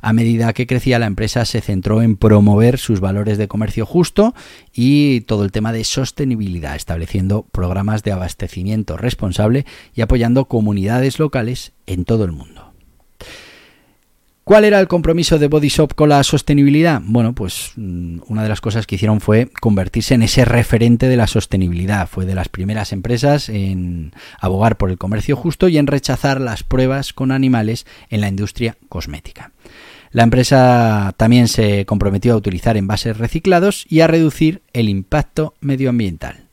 A 0.00 0.12
medida 0.12 0.52
que 0.52 0.66
crecía 0.66 0.98
la 0.98 1.06
empresa 1.06 1.44
se 1.44 1.60
centró 1.60 2.02
en 2.02 2.16
promover 2.16 2.78
sus 2.78 3.00
valores 3.00 3.38
de 3.38 3.48
comercio 3.48 3.86
justo 3.86 4.34
y 4.72 5.22
todo 5.22 5.44
el 5.44 5.52
tema 5.52 5.72
de 5.72 5.84
sostenibilidad, 5.84 6.76
estableciendo 6.76 7.46
programas 7.52 8.02
de 8.02 8.12
abastecimiento 8.12 8.96
responsable 8.96 9.66
y 9.94 10.00
apoyando 10.00 10.46
comunidades 10.46 11.18
locales 11.18 11.72
en 11.86 12.04
todo 12.04 12.24
el 12.24 12.32
mundo. 12.32 12.71
¿Cuál 14.52 14.66
era 14.66 14.80
el 14.80 14.86
compromiso 14.86 15.38
de 15.38 15.48
Body 15.48 15.68
Shop 15.68 15.94
con 15.94 16.10
la 16.10 16.22
sostenibilidad? 16.22 17.00
Bueno, 17.02 17.32
pues 17.32 17.72
mm, 17.76 18.18
una 18.26 18.42
de 18.42 18.50
las 18.50 18.60
cosas 18.60 18.86
que 18.86 18.96
hicieron 18.96 19.22
fue 19.22 19.48
convertirse 19.48 20.12
en 20.12 20.20
ese 20.20 20.44
referente 20.44 21.08
de 21.08 21.16
la 21.16 21.26
sostenibilidad. 21.26 22.06
Fue 22.06 22.26
de 22.26 22.34
las 22.34 22.50
primeras 22.50 22.92
empresas 22.92 23.48
en 23.48 24.12
abogar 24.38 24.76
por 24.76 24.90
el 24.90 24.98
comercio 24.98 25.36
justo 25.36 25.68
y 25.68 25.78
en 25.78 25.86
rechazar 25.86 26.38
las 26.38 26.64
pruebas 26.64 27.14
con 27.14 27.32
animales 27.32 27.86
en 28.10 28.20
la 28.20 28.28
industria 28.28 28.76
cosmética. 28.90 29.52
La 30.10 30.22
empresa 30.22 31.14
también 31.16 31.48
se 31.48 31.86
comprometió 31.86 32.34
a 32.34 32.36
utilizar 32.36 32.76
envases 32.76 33.16
reciclados 33.16 33.86
y 33.88 34.00
a 34.00 34.06
reducir 34.06 34.60
el 34.74 34.90
impacto 34.90 35.54
medioambiental. 35.62 36.51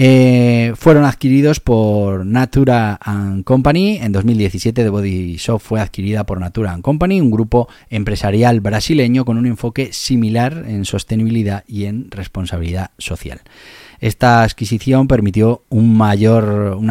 Eh, 0.00 0.74
fueron 0.76 1.04
adquiridos 1.04 1.58
por 1.58 2.24
Natura 2.24 3.00
Company. 3.42 3.98
En 4.00 4.12
2017 4.12 4.84
The 4.84 4.90
Body 4.90 5.36
Shop 5.38 5.58
fue 5.58 5.80
adquirida 5.80 6.22
por 6.22 6.38
Natura 6.38 6.78
Company, 6.80 7.20
un 7.20 7.32
grupo 7.32 7.68
empresarial 7.90 8.60
brasileño 8.60 9.24
con 9.24 9.38
un 9.38 9.46
enfoque 9.46 9.92
similar 9.92 10.66
en 10.68 10.84
sostenibilidad 10.84 11.64
y 11.66 11.86
en 11.86 12.12
responsabilidad 12.12 12.92
social. 12.96 13.40
Esta 13.98 14.44
adquisición 14.44 15.08
permitió 15.08 15.64
una 15.68 16.14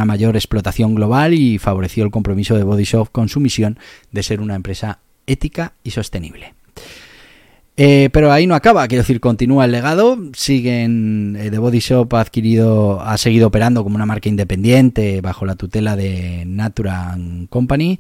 mayor 0.04 0.36
explotación 0.36 0.94
global 0.94 1.34
y 1.34 1.60
favoreció 1.60 2.04
el 2.04 2.12
compromiso 2.12 2.58
de 2.58 2.66
Body 2.66 2.84
Shop 2.84 3.10
con 3.10 3.30
su 3.30 3.40
misión 3.40 3.80
de 4.12 4.22
ser 4.22 4.42
una 4.42 4.56
empresa 4.56 5.00
ética 5.28 5.72
y 5.82 5.92
sostenible. 5.92 6.56
Eh, 7.80 8.10
pero 8.12 8.32
ahí 8.32 8.48
no 8.48 8.56
acaba, 8.56 8.88
quiero 8.88 9.04
decir, 9.04 9.20
continúa 9.20 9.66
el 9.66 9.72
legado, 9.72 10.18
siguen, 10.34 11.38
eh, 11.40 11.52
The 11.52 11.60
Body 11.60 11.78
Shop 11.78 12.12
ha 12.16 12.22
adquirido, 12.22 13.00
ha 13.02 13.20
seguido 13.20 13.48
operando 13.48 13.84
como 13.84 13.96
una 13.96 14.08
marca 14.08 14.28
independiente 14.28 15.22
bajo 15.22 15.46
la 15.46 15.56
tutela 15.56 15.96
de 15.96 16.44
Natura 16.48 17.16
Company. 17.50 18.00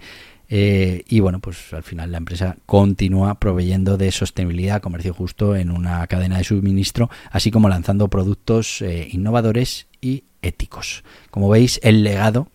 Eh, 0.50 1.04
y 1.08 1.20
bueno, 1.20 1.40
pues 1.40 1.74
al 1.74 1.84
final 1.84 2.12
la 2.12 2.18
empresa 2.18 2.58
continúa 2.66 3.36
proveyendo 3.36 3.98
de 3.98 4.12
sostenibilidad, 4.12 4.82
comercio 4.82 5.14
justo 5.14 5.56
en 5.56 5.70
una 5.70 6.08
cadena 6.08 6.40
de 6.40 6.44
suministro, 6.44 7.12
así 7.30 7.52
como 7.52 7.70
lanzando 7.70 8.08
productos 8.08 8.84
innovadores 9.12 9.86
y 10.02 10.24
éticos. 10.42 11.04
Como 11.30 11.50
veis, 11.50 11.80
el 11.84 12.04
legado 12.04 12.48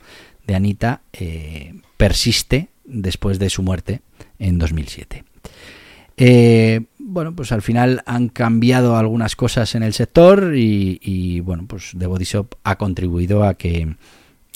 de 0.44 0.56
Anita 0.56 1.02
persiste 1.96 2.70
después 2.84 3.38
de 3.38 3.48
su 3.50 3.62
muerte 3.62 4.00
en 4.40 4.58
2007. 4.58 5.24
Eh, 6.16 6.82
bueno, 7.12 7.36
pues 7.36 7.52
al 7.52 7.60
final 7.60 8.02
han 8.06 8.28
cambiado 8.28 8.96
algunas 8.96 9.36
cosas 9.36 9.74
en 9.74 9.82
el 9.82 9.92
sector 9.92 10.54
y, 10.56 11.40
bueno, 11.40 11.66
pues 11.66 11.92
The 11.96 12.06
Body 12.06 12.24
Shop 12.24 12.54
ha 12.64 12.76
contribuido 12.76 13.44
a 13.44 13.54
que 13.54 13.96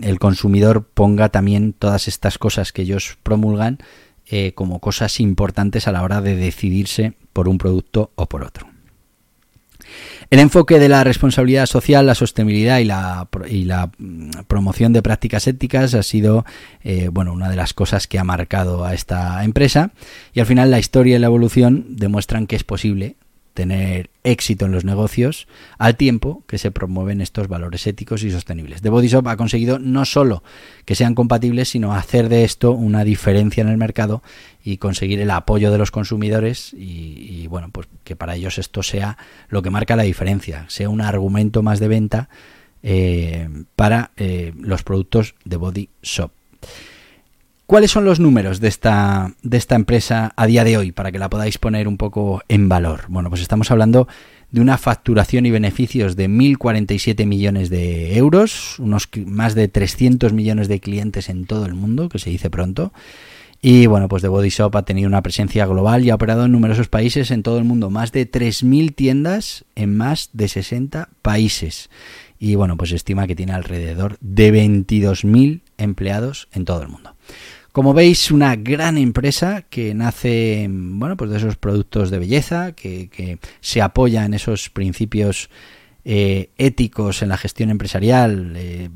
el 0.01 0.19
consumidor 0.19 0.85
ponga 0.85 1.29
también 1.29 1.75
todas 1.75 2.09
estas 2.09 2.39
cosas 2.39 2.73
que 2.73 2.83
ellos 2.83 3.19
promulgan 3.23 3.79
eh, 4.27 4.53
como 4.55 4.81
cosas 4.81 5.21
importantes 5.21 5.87
a 5.87 5.93
la 5.93 6.03
hora 6.03 6.21
de 6.23 6.35
decidirse 6.35 7.15
por 7.33 7.49
un 7.49 7.59
producto 7.59 8.11
o 8.15 8.27
por 8.27 8.43
otro. 8.43 8.76
El 10.31 10.41
enfoque 10.41 10.79
de 10.79 10.89
la 10.89 11.05
responsabilidad 11.05 11.67
social, 11.67 12.07
la 12.07 12.15
sostenibilidad 12.15 12.79
y 12.79 12.85
la, 12.85 13.29
y 13.49 13.65
la 13.65 13.91
mm, 13.99 14.31
promoción 14.49 14.93
de 14.93 15.03
prácticas 15.03 15.47
éticas 15.47 15.95
ha 15.95 16.03
sido 16.03 16.45
eh, 16.83 17.09
bueno, 17.13 17.33
una 17.33 17.49
de 17.49 17.57
las 17.57 17.75
cosas 17.75 18.07
que 18.07 18.19
ha 18.19 18.25
marcado 18.25 18.85
a 18.85 18.95
esta 18.95 19.43
empresa. 19.45 19.93
Y 20.33 20.41
al 20.41 20.47
final 20.47 20.71
la 20.71 20.79
historia 20.79 21.17
y 21.17 21.19
la 21.19 21.27
evolución 21.27 21.87
demuestran 21.91 22.47
que 22.47 22.57
es 22.57 22.65
posible 22.65 23.17
tener 23.57 24.11
éxito 24.23 24.67
en 24.67 24.73
los 24.73 24.85
negocios 24.85 25.49
al 25.79 25.97
tiempo 25.97 26.45
que 26.47 26.59
se 26.59 26.71
promueven 26.71 27.23
estos 27.23 27.49
valores 27.49 27.87
éticos 27.87 28.23
y 28.23 28.31
sostenibles. 28.31 28.83
The 28.83 28.91
Body 28.91 29.09
Shop 29.09 29.27
ha 29.27 29.37
conseguido 29.39 29.79
no 29.79 30.05
solo 30.05 30.45
que 30.85 30.95
sean 30.95 31.15
compatibles, 31.15 31.71
sino 31.71 31.95
hacer 31.95 32.29
de 32.29 32.45
esto 32.45 32.73
una 32.73 33.03
diferencia 33.03 33.63
en 33.63 33.69
el 33.69 33.79
mercado 33.79 34.23
y 34.63 34.77
conseguir 34.77 35.21
el 35.21 35.31
apoyo 35.31 35.73
de 35.73 35.79
los 35.79 35.91
consumidores 35.91 36.75
y, 36.75 37.47
bueno, 37.49 37.71
pues 37.73 37.89
que 38.05 38.15
para 38.15 38.37
ellos 38.37 38.59
esto 38.59 38.83
sea 38.83 39.17
lo 39.49 39.63
que 39.63 39.71
marca 39.71 39.97
la 39.97 40.03
diferencia, 40.03 40.67
sea 40.69 40.91
un 40.91 41.01
argumento 41.01 41.63
más 41.63 41.81
de 41.81 41.89
venta 41.89 42.29
eh, 42.83 43.49
para 43.75 44.11
eh, 44.19 44.53
los 44.61 44.83
productos 44.83 45.35
de 45.47 45.57
Body 45.57 45.89
Shop. 46.03 46.31
¿Cuáles 47.67 47.91
son 47.91 48.05
los 48.05 48.21
números 48.21 48.61
de 48.61 48.69
esta, 48.69 49.35
de 49.43 49.57
esta 49.57 49.75
empresa 49.75 50.33
a 50.37 50.47
día 50.47 50.63
de 50.63 50.77
hoy 50.77 50.93
para 50.93 51.11
que 51.11 51.19
la 51.19 51.29
podáis 51.29 51.59
poner 51.59 51.89
un 51.89 51.97
poco 51.97 52.41
en 52.47 52.69
valor? 52.69 53.07
Bueno, 53.09 53.29
pues 53.29 53.43
estamos 53.43 53.73
hablando 53.73 54.07
de 54.53 54.61
una 54.61 54.79
facturación 54.79 55.47
y 55.47 55.51
beneficios 55.51 56.15
de 56.15 56.29
1.047 56.29 57.27
millones 57.27 57.69
de 57.69 58.17
euros, 58.19 58.79
unos 58.79 59.09
más 59.27 59.57
de 59.57 59.67
300 59.67 60.33
millones 60.33 60.69
de 60.69 60.79
clientes 60.79 61.29
en 61.29 61.45
todo 61.45 61.67
el 61.67 61.75
mundo, 61.75 62.09
que 62.09 62.21
se 62.21 62.31
dice 62.31 62.51
pronto. 62.51 62.93
Y 63.61 63.87
bueno, 63.87 64.07
pues 64.07 64.23
The 64.23 64.29
Body 64.29 64.51
Shop 64.51 64.77
ha 64.77 64.85
tenido 64.85 65.09
una 65.09 65.23
presencia 65.23 65.67
global 65.67 66.05
y 66.05 66.11
ha 66.11 66.15
operado 66.15 66.45
en 66.45 66.53
numerosos 66.53 66.87
países 66.87 67.33
en 67.33 67.43
todo 67.43 67.59
el 67.59 67.65
mundo, 67.65 67.91
más 67.91 68.13
de 68.13 68.31
3.000 68.31 68.95
tiendas 68.95 69.65
en 69.75 69.97
más 69.97 70.31
de 70.35 70.47
60 70.47 71.09
países. 71.21 71.91
Y 72.39 72.55
bueno, 72.55 72.77
pues 72.77 72.91
se 72.91 72.97
estima 72.97 73.27
que 73.27 73.35
tiene 73.35 73.55
alrededor 73.55 74.19
de 74.21 74.53
22.000 74.53 75.63
empleados 75.79 76.47
en 76.53 76.65
todo 76.65 76.83
el 76.83 76.89
mundo. 76.89 77.17
Como 77.77 77.93
veis, 77.93 78.31
una 78.31 78.57
gran 78.57 78.97
empresa 78.97 79.61
que 79.69 79.93
nace, 79.93 80.67
bueno, 80.71 81.15
pues 81.19 81.31
de 81.31 81.37
esos 81.37 81.59
productos 81.59 82.11
de 82.11 82.19
belleza, 82.19 82.73
que, 82.73 83.39
se 83.61 83.83
apoya 83.83 84.25
en 84.25 84.33
esos 84.33 84.71
principios 84.71 85.51
eh, 86.03 86.49
éticos 86.57 87.21
en 87.21 87.29
la 87.29 87.37
gestión 87.37 87.69
empresarial, 87.69 88.55
eh, 88.57 88.89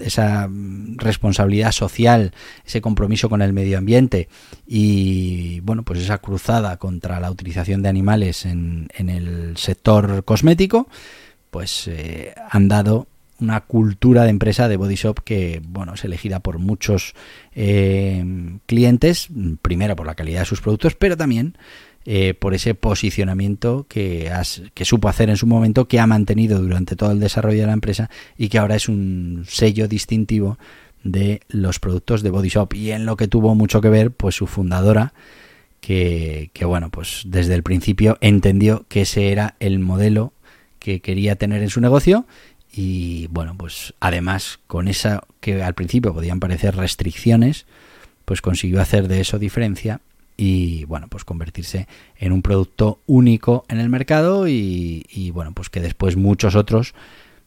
esa 0.00 0.48
responsabilidad 0.96 1.72
social, 1.72 2.32
ese 2.64 2.80
compromiso 2.80 3.28
con 3.28 3.42
el 3.42 3.52
medio 3.52 3.76
ambiente 3.76 4.30
y, 4.66 5.60
bueno, 5.60 5.82
pues 5.82 6.00
esa 6.00 6.16
cruzada 6.16 6.78
contra 6.78 7.20
la 7.20 7.30
utilización 7.30 7.82
de 7.82 7.90
animales 7.90 8.46
en, 8.46 8.88
el 8.96 9.58
sector 9.58 10.24
cosmético, 10.24 10.88
pues 11.50 11.86
eh, 11.86 12.34
han 12.48 12.66
dado 12.68 13.08
una 13.40 13.60
cultura 13.60 14.24
de 14.24 14.30
empresa 14.30 14.68
de 14.68 14.76
body 14.76 14.94
shop 14.94 15.20
que 15.24 15.60
bueno 15.66 15.94
es 15.94 16.04
elegida 16.04 16.40
por 16.40 16.58
muchos 16.58 17.14
eh, 17.54 18.24
clientes 18.66 19.28
primero 19.62 19.96
por 19.96 20.06
la 20.06 20.14
calidad 20.14 20.40
de 20.40 20.46
sus 20.46 20.60
productos 20.60 20.94
pero 20.94 21.16
también 21.16 21.56
eh, 22.08 22.34
por 22.34 22.54
ese 22.54 22.76
posicionamiento 22.76 23.84
que, 23.88 24.30
que 24.74 24.84
supo 24.84 25.08
hacer 25.08 25.28
en 25.28 25.36
su 25.36 25.48
momento 25.48 25.88
que 25.88 25.98
ha 25.98 26.06
mantenido 26.06 26.60
durante 26.62 26.94
todo 26.94 27.10
el 27.10 27.18
desarrollo 27.18 27.62
de 27.62 27.66
la 27.66 27.72
empresa 27.72 28.10
y 28.38 28.48
que 28.48 28.58
ahora 28.58 28.76
es 28.76 28.88
un 28.88 29.44
sello 29.48 29.88
distintivo 29.88 30.56
de 31.02 31.40
los 31.48 31.80
productos 31.80 32.22
de 32.22 32.30
body 32.30 32.48
shop. 32.48 32.74
Y 32.74 32.92
en 32.92 33.06
lo 33.06 33.16
que 33.16 33.26
tuvo 33.26 33.56
mucho 33.56 33.80
que 33.80 33.88
ver 33.88 34.12
pues 34.12 34.36
su 34.36 34.46
fundadora 34.46 35.14
que, 35.80 36.50
que 36.52 36.64
bueno 36.64 36.90
pues 36.90 37.24
desde 37.26 37.54
el 37.54 37.64
principio 37.64 38.18
entendió 38.20 38.86
que 38.88 39.00
ese 39.00 39.32
era 39.32 39.56
el 39.58 39.80
modelo 39.80 40.32
que 40.78 41.00
quería 41.00 41.34
tener 41.34 41.60
en 41.60 41.70
su 41.70 41.80
negocio 41.80 42.24
y 42.78 43.26
bueno, 43.28 43.54
pues 43.56 43.94
además 44.00 44.60
con 44.66 44.86
esa 44.86 45.22
que 45.40 45.62
al 45.62 45.72
principio 45.72 46.12
podían 46.12 46.40
parecer 46.40 46.76
restricciones, 46.76 47.64
pues 48.26 48.42
consiguió 48.42 48.82
hacer 48.82 49.08
de 49.08 49.22
eso 49.22 49.38
diferencia 49.38 50.02
y 50.36 50.84
bueno, 50.84 51.08
pues 51.08 51.24
convertirse 51.24 51.88
en 52.18 52.32
un 52.32 52.42
producto 52.42 53.00
único 53.06 53.64
en 53.70 53.80
el 53.80 53.88
mercado 53.88 54.46
y, 54.46 55.30
bueno, 55.32 55.52
pues 55.52 55.70
que 55.70 55.80
después 55.80 56.16
muchos 56.16 56.54
otros, 56.54 56.94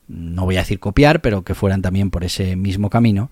no 0.07 0.45
voy 0.45 0.55
a 0.55 0.61
decir 0.61 0.79
copiar, 0.79 1.21
pero 1.21 1.43
que 1.43 1.53
fueran 1.53 1.83
también 1.83 2.09
por 2.09 2.23
ese 2.23 2.55
mismo 2.55 2.89
camino 2.89 3.29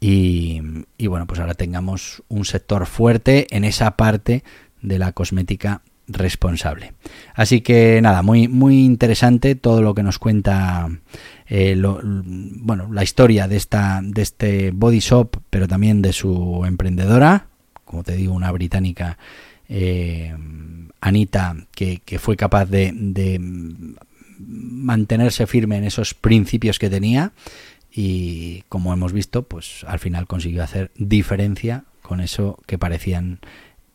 y, 0.00 0.62
y 0.96 1.08
bueno, 1.08 1.26
pues 1.26 1.40
ahora 1.40 1.52
tengamos 1.52 2.22
un 2.28 2.46
sector 2.46 2.86
fuerte 2.86 3.54
en 3.54 3.64
esa 3.64 3.96
parte 3.96 4.44
de 4.80 4.98
la 4.98 5.12
cosmética 5.12 5.82
responsable. 6.06 6.92
Así 7.34 7.60
que 7.60 8.00
nada, 8.02 8.22
muy, 8.22 8.48
muy 8.48 8.84
interesante 8.84 9.54
todo 9.54 9.82
lo 9.82 9.94
que 9.94 10.02
nos 10.02 10.18
cuenta 10.18 10.88
eh, 11.46 11.80
bueno, 11.80 12.92
la 12.92 13.02
historia 13.02 13.48
de, 13.48 13.56
esta, 13.56 14.00
de 14.02 14.22
este 14.22 14.70
body 14.70 15.00
shop, 15.00 15.36
pero 15.50 15.68
también 15.68 16.02
de 16.02 16.12
su 16.12 16.64
emprendedora, 16.66 17.48
como 17.84 18.02
te 18.02 18.16
digo, 18.16 18.34
una 18.34 18.50
británica, 18.52 19.18
eh, 19.68 20.34
Anita, 21.00 21.56
que, 21.72 22.18
fue 22.18 22.36
capaz 22.36 22.66
de, 22.66 22.92
de 22.94 23.38
mantenerse 24.38 25.46
firme 25.46 25.76
en 25.76 25.84
esos 25.84 26.14
principios 26.14 26.78
que 26.78 26.90
tenía 26.90 27.32
y 27.96 28.62
como 28.68 28.92
hemos 28.92 29.12
visto, 29.12 29.44
pues 29.44 29.84
al 29.86 30.00
final 30.00 30.26
consiguió 30.26 30.64
hacer 30.64 30.90
diferencia 30.96 31.84
con 32.02 32.20
eso 32.20 32.58
que 32.66 32.76
parecían 32.76 33.38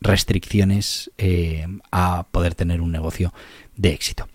restricciones 0.00 1.10
eh, 1.18 1.66
a 1.90 2.26
poder 2.30 2.54
tener 2.54 2.80
un 2.80 2.90
negocio 2.90 3.34
de 3.76 3.92
éxito. 3.92 4.26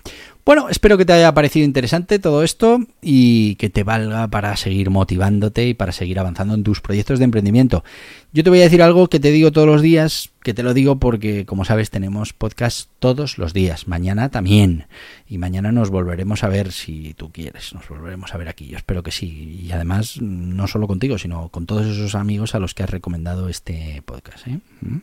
Bueno, 0.46 0.70
espero 0.70 0.96
que 0.96 1.06
te 1.06 1.14
haya 1.14 1.34
parecido 1.34 1.66
interesante 1.66 2.20
todo 2.20 2.44
esto 2.44 2.80
y 3.02 3.56
que 3.56 3.72
te 3.72 3.84
valga 3.84 4.28
para 4.28 4.56
seguir 4.58 4.92
motivándote 4.92 5.68
y 5.68 5.74
para 5.74 5.92
seguir 5.92 6.20
avanzando 6.20 6.54
en 6.54 6.64
tus 6.64 6.82
proyectos 6.82 7.18
de 7.18 7.26
emprendimiento. 7.26 7.84
Yo 8.32 8.44
te 8.44 8.52
voy 8.52 8.60
a 8.60 8.66
decir 8.66 8.84
algo 8.84 9.08
que 9.08 9.20
te 9.20 9.32
digo 9.32 9.52
todos 9.52 9.66
los 9.66 9.82
días, 9.82 10.30
que 10.44 10.54
te 10.54 10.62
lo 10.62 10.76
digo 10.76 11.00
porque, 11.00 11.48
como 11.48 11.66
sabes, 11.66 11.90
tenemos 11.90 12.34
podcast 12.34 12.92
todos 13.00 13.40
los 13.40 13.54
días. 13.54 13.88
Mañana 13.88 14.30
también. 14.30 14.86
Y 15.28 15.40
mañana 15.40 15.72
nos 15.72 15.90
volveremos 15.90 16.44
a 16.44 16.50
ver 16.50 16.72
si 16.72 17.16
tú 17.16 17.32
quieres. 17.32 17.74
Nos 17.74 17.90
volveremos 17.90 18.36
a 18.36 18.38
ver 18.38 18.48
aquí. 18.48 18.68
Yo 18.68 18.78
espero 18.78 19.02
que 19.02 19.12
sí. 19.12 19.62
Y 19.66 19.72
además, 19.72 20.22
no 20.22 20.68
solo 20.68 20.86
contigo, 20.86 21.18
sino 21.18 21.50
con 21.50 21.66
todos 21.66 21.88
esos 21.88 22.14
amigos 22.14 22.54
a 22.54 22.60
los 22.60 22.76
que 22.76 22.84
has 22.84 22.92
recomendado 22.92 23.50
este 23.50 24.04
podcast. 24.06 24.46
¿eh? 24.46 24.60
¿Mm? 24.82 24.98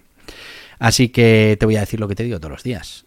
Así 0.79 1.09
que 1.09 1.57
te 1.59 1.67
voy 1.67 1.75
a 1.75 1.81
decir 1.81 1.99
lo 1.99 2.07
que 2.07 2.15
te 2.15 2.23
digo 2.23 2.39
todos 2.39 2.53
los 2.53 2.63
días. 2.63 3.07